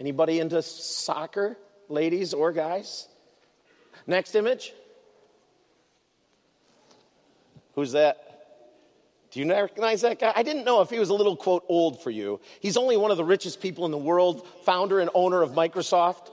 Anybody 0.00 0.40
into 0.40 0.62
soccer, 0.62 1.56
ladies 1.88 2.32
or 2.32 2.52
guys? 2.52 3.08
Next 4.06 4.34
image. 4.34 4.72
Who's 7.78 7.92
that? 7.92 8.24
Do 9.30 9.38
you 9.38 9.48
recognize 9.48 10.00
that 10.00 10.18
guy? 10.18 10.32
I 10.34 10.42
didn't 10.42 10.64
know 10.64 10.80
if 10.80 10.90
he 10.90 10.98
was 10.98 11.10
a 11.10 11.14
little, 11.14 11.36
quote, 11.36 11.64
old 11.68 12.02
for 12.02 12.10
you. 12.10 12.40
He's 12.58 12.76
only 12.76 12.96
one 12.96 13.12
of 13.12 13.16
the 13.16 13.24
richest 13.24 13.60
people 13.60 13.84
in 13.84 13.92
the 13.92 13.98
world, 13.98 14.44
founder 14.64 14.98
and 14.98 15.08
owner 15.14 15.42
of 15.42 15.52
Microsoft, 15.52 16.32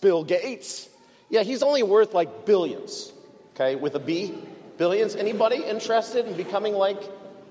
Bill 0.00 0.24
Gates. 0.24 0.88
Yeah, 1.28 1.42
he's 1.42 1.62
only 1.62 1.82
worth 1.82 2.14
like 2.14 2.46
billions, 2.46 3.12
okay, 3.54 3.76
with 3.76 3.96
a 3.96 3.98
B. 3.98 4.32
Billions. 4.78 5.14
Anybody 5.14 5.56
interested 5.56 6.26
in 6.26 6.34
becoming 6.38 6.72
like 6.72 7.02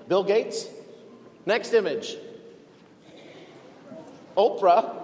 Bill 0.08 0.24
Gates? 0.24 0.66
Next 1.46 1.74
image. 1.74 2.16
Oprah, 4.36 5.00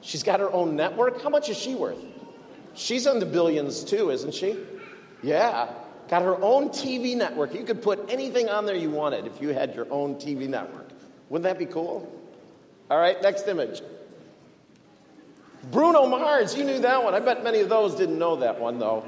she's 0.00 0.24
got 0.24 0.40
her 0.40 0.52
own 0.52 0.74
network. 0.74 1.22
How 1.22 1.28
much 1.28 1.48
is 1.48 1.56
she 1.56 1.76
worth? 1.76 2.04
She's 2.74 3.06
in 3.06 3.20
the 3.20 3.26
billions 3.26 3.84
too, 3.84 4.10
isn't 4.10 4.34
she? 4.34 4.56
Yeah. 5.22 5.72
Got 6.10 6.22
her 6.22 6.42
own 6.42 6.70
TV 6.70 7.16
network. 7.16 7.54
You 7.54 7.62
could 7.62 7.82
put 7.82 8.10
anything 8.10 8.48
on 8.48 8.66
there 8.66 8.74
you 8.74 8.90
wanted 8.90 9.28
if 9.28 9.40
you 9.40 9.50
had 9.50 9.76
your 9.76 9.86
own 9.92 10.16
TV 10.16 10.48
network. 10.48 10.88
Wouldn't 11.28 11.44
that 11.44 11.56
be 11.56 11.72
cool? 11.72 12.12
All 12.90 12.98
right, 12.98 13.22
next 13.22 13.46
image. 13.46 13.80
Bruno 15.70 16.08
Mars, 16.08 16.56
you 16.56 16.64
knew 16.64 16.80
that 16.80 17.04
one. 17.04 17.14
I 17.14 17.20
bet 17.20 17.44
many 17.44 17.60
of 17.60 17.68
those 17.68 17.94
didn't 17.94 18.18
know 18.18 18.34
that 18.36 18.58
one, 18.58 18.80
though. 18.80 19.04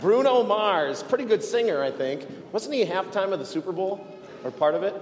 Bruno 0.00 0.42
Mars, 0.42 1.02
pretty 1.02 1.26
good 1.26 1.44
singer, 1.44 1.82
I 1.82 1.90
think. 1.90 2.26
Wasn't 2.52 2.72
he 2.72 2.86
halftime 2.86 3.32
of 3.32 3.38
the 3.38 3.44
Super 3.44 3.72
Bowl 3.72 4.06
or 4.44 4.50
part 4.50 4.74
of 4.74 4.84
it? 4.84 4.94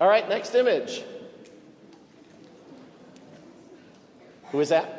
All 0.00 0.08
right, 0.08 0.28
next 0.28 0.54
image. 0.54 1.02
Who 4.52 4.60
is 4.60 4.68
that? 4.68 4.97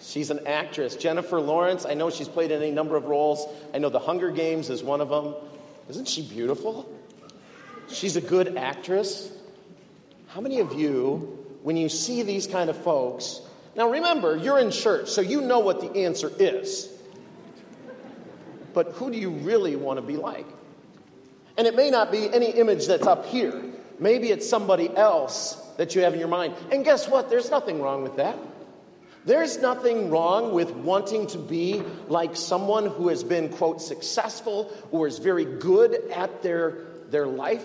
She's 0.00 0.30
an 0.30 0.46
actress. 0.46 0.96
Jennifer 0.96 1.40
Lawrence, 1.40 1.84
I 1.84 1.94
know 1.94 2.10
she's 2.10 2.28
played 2.28 2.50
in 2.50 2.62
any 2.62 2.70
number 2.70 2.96
of 2.96 3.04
roles. 3.04 3.46
I 3.74 3.78
know 3.78 3.90
The 3.90 3.98
Hunger 3.98 4.30
Games 4.30 4.70
is 4.70 4.82
one 4.82 5.00
of 5.00 5.08
them. 5.08 5.34
Isn't 5.88 6.08
she 6.08 6.22
beautiful? 6.22 6.90
She's 7.88 8.16
a 8.16 8.20
good 8.20 8.56
actress. 8.56 9.30
How 10.28 10.40
many 10.40 10.60
of 10.60 10.72
you, 10.72 11.46
when 11.62 11.76
you 11.76 11.88
see 11.88 12.22
these 12.22 12.46
kind 12.46 12.70
of 12.70 12.76
folks, 12.76 13.40
now 13.74 13.90
remember, 13.90 14.36
you're 14.36 14.58
in 14.58 14.70
church, 14.70 15.08
so 15.08 15.20
you 15.20 15.40
know 15.40 15.58
what 15.58 15.80
the 15.80 16.04
answer 16.04 16.32
is. 16.38 16.88
But 18.72 18.92
who 18.92 19.10
do 19.10 19.18
you 19.18 19.30
really 19.30 19.76
want 19.76 19.98
to 19.98 20.02
be 20.02 20.16
like? 20.16 20.46
And 21.58 21.66
it 21.66 21.74
may 21.74 21.90
not 21.90 22.10
be 22.10 22.32
any 22.32 22.50
image 22.50 22.86
that's 22.86 23.06
up 23.06 23.26
here. 23.26 23.62
Maybe 23.98 24.30
it's 24.30 24.48
somebody 24.48 24.88
else 24.96 25.54
that 25.76 25.94
you 25.94 26.02
have 26.02 26.14
in 26.14 26.18
your 26.18 26.28
mind. 26.28 26.54
And 26.72 26.84
guess 26.84 27.08
what? 27.08 27.28
There's 27.28 27.50
nothing 27.50 27.82
wrong 27.82 28.02
with 28.02 28.16
that. 28.16 28.38
There's 29.26 29.58
nothing 29.58 30.10
wrong 30.10 30.52
with 30.52 30.70
wanting 30.70 31.26
to 31.28 31.38
be 31.38 31.82
like 32.08 32.36
someone 32.36 32.86
who 32.86 33.08
has 33.08 33.22
been, 33.22 33.50
quote, 33.50 33.82
successful 33.82 34.72
or 34.90 35.06
is 35.06 35.18
very 35.18 35.44
good 35.44 35.94
at 36.10 36.42
their, 36.42 36.78
their 37.10 37.26
life, 37.26 37.64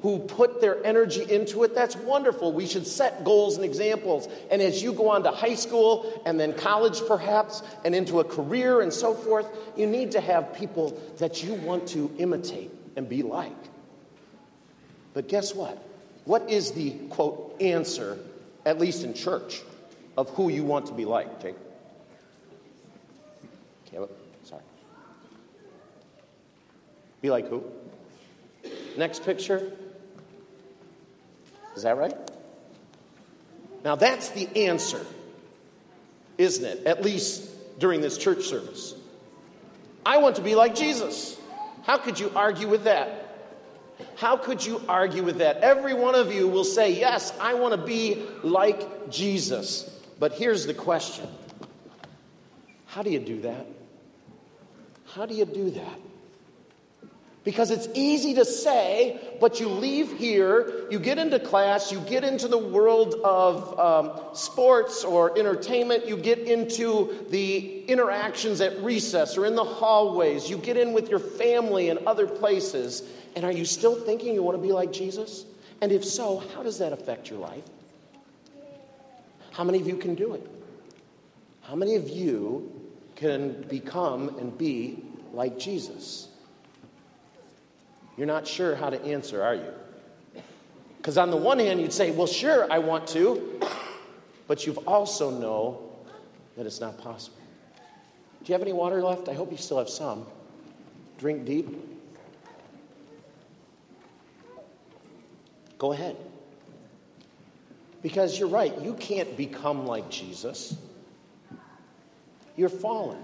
who 0.00 0.20
put 0.20 0.60
their 0.60 0.82
energy 0.86 1.22
into 1.30 1.64
it. 1.64 1.74
That's 1.74 1.96
wonderful. 1.96 2.52
We 2.52 2.66
should 2.66 2.86
set 2.86 3.24
goals 3.24 3.56
and 3.56 3.64
examples. 3.64 4.28
And 4.50 4.62
as 4.62 4.82
you 4.82 4.92
go 4.92 5.10
on 5.10 5.24
to 5.24 5.32
high 5.32 5.56
school 5.56 6.22
and 6.24 6.38
then 6.38 6.54
college, 6.54 7.02
perhaps, 7.06 7.62
and 7.84 7.94
into 7.94 8.20
a 8.20 8.24
career 8.24 8.80
and 8.80 8.92
so 8.92 9.14
forth, 9.14 9.46
you 9.76 9.86
need 9.86 10.12
to 10.12 10.20
have 10.20 10.54
people 10.54 10.98
that 11.18 11.42
you 11.42 11.54
want 11.54 11.88
to 11.88 12.10
imitate 12.18 12.70
and 12.96 13.08
be 13.08 13.22
like. 13.22 13.52
But 15.12 15.28
guess 15.28 15.54
what? 15.54 15.76
What 16.24 16.48
is 16.48 16.70
the, 16.72 16.92
quote, 17.10 17.60
answer, 17.60 18.16
at 18.64 18.78
least 18.78 19.02
in 19.04 19.12
church? 19.12 19.60
Of 20.16 20.30
who 20.30 20.48
you 20.48 20.64
want 20.64 20.86
to 20.86 20.92
be 20.92 21.04
like, 21.04 21.40
Jake. 21.42 21.56
Caleb, 23.86 24.10
sorry. 24.44 24.62
Be 27.20 27.30
like 27.30 27.48
who? 27.48 27.64
Next 28.96 29.24
picture. 29.24 29.72
Is 31.76 31.82
that 31.82 31.96
right? 31.96 32.16
Now 33.84 33.96
that's 33.96 34.30
the 34.30 34.48
answer, 34.66 35.04
isn't 36.38 36.64
it? 36.64 36.86
At 36.86 37.02
least 37.02 37.48
during 37.78 38.00
this 38.00 38.18
church 38.18 38.44
service. 38.44 38.94
I 40.04 40.18
want 40.18 40.36
to 40.36 40.42
be 40.42 40.54
like 40.54 40.74
Jesus. 40.74 41.38
How 41.84 41.98
could 41.98 42.18
you 42.18 42.30
argue 42.34 42.68
with 42.68 42.84
that? 42.84 43.18
How 44.16 44.36
could 44.36 44.64
you 44.64 44.80
argue 44.88 45.22
with 45.22 45.38
that? 45.38 45.58
Every 45.58 45.94
one 45.94 46.14
of 46.14 46.32
you 46.32 46.48
will 46.48 46.64
say, 46.64 46.92
Yes, 46.92 47.32
I 47.40 47.54
want 47.54 47.74
to 47.74 47.86
be 47.86 48.22
like 48.42 49.10
Jesus. 49.10 49.88
But 50.22 50.34
here's 50.34 50.66
the 50.66 50.74
question 50.74 51.26
How 52.86 53.02
do 53.02 53.10
you 53.10 53.18
do 53.18 53.40
that? 53.40 53.66
How 55.04 55.26
do 55.26 55.34
you 55.34 55.44
do 55.44 55.70
that? 55.70 55.98
Because 57.42 57.72
it's 57.72 57.88
easy 57.94 58.34
to 58.34 58.44
say, 58.44 59.20
but 59.40 59.58
you 59.58 59.66
leave 59.66 60.16
here, 60.16 60.86
you 60.92 61.00
get 61.00 61.18
into 61.18 61.40
class, 61.40 61.90
you 61.90 61.98
get 62.02 62.22
into 62.22 62.46
the 62.46 62.56
world 62.56 63.16
of 63.24 63.76
um, 63.80 64.20
sports 64.32 65.02
or 65.02 65.36
entertainment, 65.36 66.06
you 66.06 66.16
get 66.16 66.38
into 66.38 67.26
the 67.30 67.84
interactions 67.86 68.60
at 68.60 68.80
recess 68.80 69.36
or 69.36 69.44
in 69.44 69.56
the 69.56 69.64
hallways, 69.64 70.48
you 70.48 70.56
get 70.56 70.76
in 70.76 70.92
with 70.92 71.08
your 71.08 71.18
family 71.18 71.88
and 71.88 71.98
other 72.06 72.28
places, 72.28 73.02
and 73.34 73.44
are 73.44 73.50
you 73.50 73.64
still 73.64 73.96
thinking 73.96 74.34
you 74.34 74.42
want 74.44 74.56
to 74.56 74.62
be 74.62 74.72
like 74.72 74.92
Jesus? 74.92 75.46
And 75.80 75.90
if 75.90 76.04
so, 76.04 76.44
how 76.54 76.62
does 76.62 76.78
that 76.78 76.92
affect 76.92 77.28
your 77.28 77.40
life? 77.40 77.64
How 79.52 79.64
many 79.64 79.80
of 79.80 79.86
you 79.86 79.96
can 79.96 80.14
do 80.14 80.34
it? 80.34 80.46
How 81.62 81.74
many 81.74 81.94
of 81.94 82.08
you 82.08 82.72
can 83.14 83.62
become 83.62 84.38
and 84.38 84.56
be 84.56 85.02
like 85.32 85.58
Jesus? 85.58 86.28
You're 88.16 88.26
not 88.26 88.46
sure 88.46 88.74
how 88.74 88.90
to 88.90 89.00
answer, 89.02 89.42
are 89.42 89.54
you? 89.54 89.72
Because 90.96 91.18
on 91.18 91.30
the 91.30 91.36
one 91.36 91.58
hand, 91.58 91.80
you'd 91.80 91.92
say, 91.92 92.10
well, 92.10 92.26
sure, 92.26 92.70
I 92.70 92.78
want 92.78 93.06
to, 93.08 93.60
but 94.46 94.66
you've 94.66 94.78
also 94.88 95.30
know 95.30 95.90
that 96.56 96.66
it's 96.66 96.80
not 96.80 96.98
possible. 96.98 97.38
Do 98.44 98.52
you 98.52 98.54
have 98.54 98.62
any 98.62 98.72
water 98.72 99.02
left? 99.02 99.28
I 99.28 99.34
hope 99.34 99.50
you 99.50 99.56
still 99.56 99.78
have 99.78 99.88
some. 99.88 100.26
Drink 101.18 101.44
deep. 101.44 101.68
Go 105.78 105.92
ahead. 105.92 106.16
Because 108.02 108.38
you're 108.38 108.48
right, 108.48 108.76
you 108.80 108.94
can't 108.94 109.36
become 109.36 109.86
like 109.86 110.10
Jesus. 110.10 110.76
You're 112.56 112.68
fallen. 112.68 113.18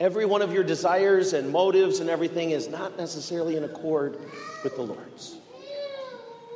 Every 0.00 0.26
one 0.26 0.42
of 0.42 0.52
your 0.52 0.64
desires 0.64 1.32
and 1.32 1.50
motives 1.50 2.00
and 2.00 2.08
everything 2.10 2.50
is 2.50 2.68
not 2.68 2.96
necessarily 2.96 3.56
in 3.56 3.64
accord 3.64 4.18
with 4.62 4.76
the 4.76 4.82
Lord's. 4.82 5.36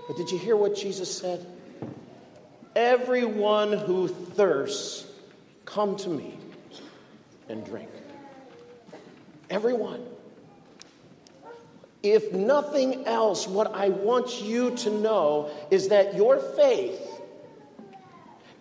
But 0.07 0.17
did 0.17 0.31
you 0.31 0.39
hear 0.39 0.57
what 0.57 0.77
Jesus 0.77 1.17
said? 1.17 1.47
Everyone 2.75 3.73
who 3.73 4.09
thirsts, 4.09 5.07
come 5.65 5.97
to 5.97 6.09
me 6.09 6.39
and 7.49 7.65
drink. 7.65 7.91
Everyone. 9.51 10.05
If 12.03 12.33
nothing 12.33 13.07
else, 13.07 13.47
what 13.47 13.75
I 13.75 13.91
want 13.91 14.43
you 14.43 14.75
to 14.79 14.91
know 14.91 15.51
is 15.71 15.89
that 15.89 16.15
your 16.15 16.39
faith 16.39 17.01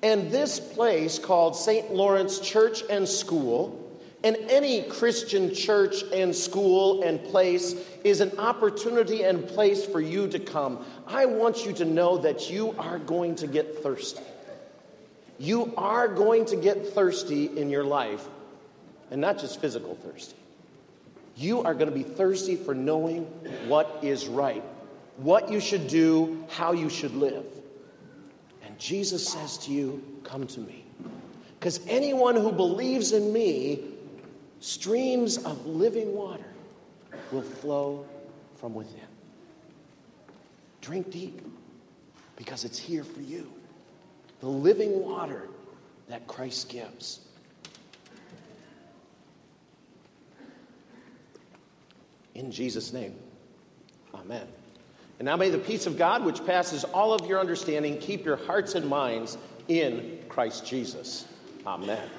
and 0.03 0.31
this 0.31 0.59
place 0.59 1.19
called 1.19 1.55
St. 1.55 1.93
Lawrence 1.93 2.39
Church 2.39 2.83
and 2.89 3.07
School, 3.07 3.77
and 4.23 4.35
any 4.49 4.83
Christian 4.83 5.53
church 5.53 6.03
and 6.13 6.35
school 6.35 7.01
and 7.01 7.23
place 7.23 7.73
is 8.03 8.21
an 8.21 8.37
opportunity 8.37 9.23
and 9.23 9.47
place 9.47 9.83
for 9.85 9.99
you 9.99 10.27
to 10.27 10.39
come. 10.39 10.85
I 11.07 11.25
want 11.25 11.65
you 11.65 11.73
to 11.73 11.85
know 11.85 12.19
that 12.19 12.49
you 12.49 12.75
are 12.77 12.99
going 12.99 13.35
to 13.35 13.47
get 13.47 13.81
thirsty. 13.81 14.21
You 15.39 15.73
are 15.75 16.07
going 16.07 16.45
to 16.45 16.55
get 16.55 16.93
thirsty 16.93 17.45
in 17.57 17.71
your 17.71 17.83
life, 17.83 18.27
and 19.09 19.19
not 19.19 19.39
just 19.39 19.59
physical 19.59 19.95
thirsty. 19.95 20.35
You 21.35 21.61
are 21.63 21.73
going 21.73 21.89
to 21.89 21.95
be 21.95 22.03
thirsty 22.03 22.55
for 22.55 22.75
knowing 22.75 23.23
what 23.67 23.99
is 24.01 24.27
right, 24.27 24.63
what 25.17 25.49
you 25.49 25.59
should 25.59 25.87
do, 25.87 26.45
how 26.49 26.71
you 26.71 26.89
should 26.89 27.15
live. 27.15 27.45
And 28.65 28.77
Jesus 28.77 29.27
says 29.27 29.57
to 29.59 29.71
you, 29.71 30.03
Come 30.23 30.47
to 30.47 30.59
me. 30.59 30.85
Because 31.59 31.79
anyone 31.87 32.35
who 32.35 32.51
believes 32.51 33.11
in 33.11 33.31
me, 33.31 33.83
streams 34.59 35.37
of 35.37 35.65
living 35.65 36.13
water 36.13 36.45
will 37.31 37.41
flow 37.41 38.05
from 38.55 38.73
within. 38.73 38.99
Drink 40.81 41.11
deep 41.11 41.41
because 42.35 42.65
it's 42.65 42.79
here 42.79 43.03
for 43.03 43.21
you. 43.21 43.51
The 44.39 44.47
living 44.47 45.03
water 45.03 45.47
that 46.07 46.25
Christ 46.27 46.69
gives. 46.69 47.19
In 52.41 52.49
Jesus' 52.51 52.91
name, 52.91 53.13
amen. 54.15 54.47
And 55.19 55.27
now 55.27 55.37
may 55.37 55.51
the 55.51 55.59
peace 55.59 55.85
of 55.85 55.95
God, 55.95 56.25
which 56.25 56.43
passes 56.43 56.83
all 56.83 57.13
of 57.13 57.27
your 57.27 57.39
understanding, 57.39 57.99
keep 57.99 58.25
your 58.25 58.35
hearts 58.35 58.73
and 58.73 58.89
minds 58.89 59.37
in 59.67 60.17
Christ 60.27 60.65
Jesus. 60.65 61.27
Amen. 61.67 62.09